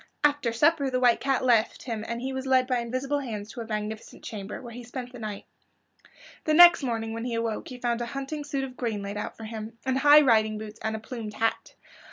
After 0.23 0.51
supper 0.51 0.89
the 0.89 0.99
White 0.99 1.19
Cat 1.19 1.45
left 1.45 1.83
him 1.83 2.03
and 2.07 2.19
he 2.23 2.33
was 2.33 2.47
led 2.47 2.65
by 2.65 2.79
invisible 2.79 3.19
hands 3.19 3.51
to 3.51 3.61
a 3.61 3.67
magnificent 3.67 4.23
chamber, 4.23 4.59
where 4.59 4.73
he 4.73 4.83
spent 4.83 5.11
the 5.11 5.19
night. 5.19 5.45
The 6.45 6.55
next 6.55 6.81
morning 6.81 7.13
when 7.13 7.25
he 7.25 7.35
awoke 7.35 7.67
he 7.67 7.77
found 7.77 8.01
a 8.01 8.07
hunting 8.07 8.43
suit 8.43 8.63
of 8.63 8.75
green 8.75 9.03
laid 9.03 9.15
out 9.17 9.37
for 9.37 9.43
him, 9.43 9.77
and 9.85 9.99
high 9.99 10.21
riding 10.21 10.57
boots 10.57 10.79
and 10.81 10.95
a 10.95 10.99
plumed 10.99 11.35
hat. 11.35 11.75